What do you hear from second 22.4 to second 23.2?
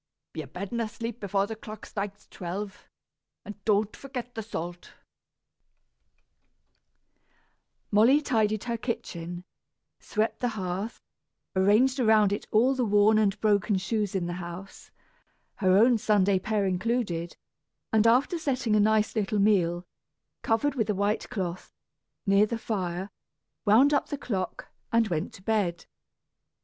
the fire,